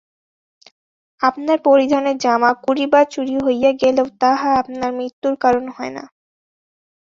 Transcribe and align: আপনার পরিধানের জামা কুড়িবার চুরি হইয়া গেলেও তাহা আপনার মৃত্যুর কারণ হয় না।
আপনার 1.21 1.57
পরিধানের 1.67 2.15
জামা 2.17 2.51
কুড়িবার 2.63 3.05
চুরি 3.13 3.35
হইয়া 3.45 3.71
গেলেও 3.81 4.07
তাহা 4.21 4.49
আপনার 4.61 4.91
মৃত্যুর 4.97 5.35
কারণ 5.43 5.65
হয় 5.75 5.93
না। 5.97 6.03